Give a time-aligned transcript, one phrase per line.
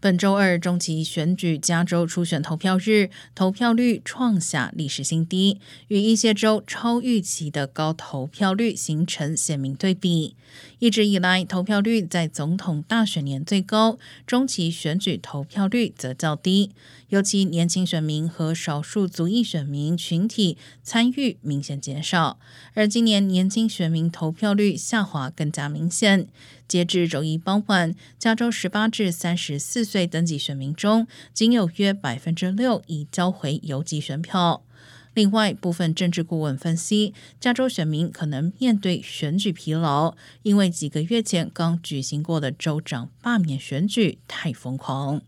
[0.00, 5.58] 本周二中期选举加州初选投票日，投票率创下历史新低，
[5.88, 10.36] 与一些州超预期的高投票率形成鲜明对比。
[10.78, 16.70] 一直以来，投票率在总统大选年最高，中期选举投票率则较低，
[17.08, 22.38] 尤其年轻选民和少数族裔选民群体参与明显减少。
[22.74, 26.28] 而今年年轻选民投票率下滑更加明显。
[26.66, 34.62] 截至周一傍晚，加州十八至三十四岁登记选民中，仅有约百分之六已交回邮寄选票。
[35.14, 45.22] 另外，部分政治顾问分析，加州选民可能面对选举疲劳，因为几个月前刚举行过的州长罢免选举太疯狂。